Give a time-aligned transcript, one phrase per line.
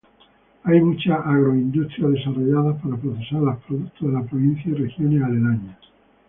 [0.63, 5.77] Hay muchas agroindustrias desarrolladas para procesar los productos de la provincia y regiones aledañas.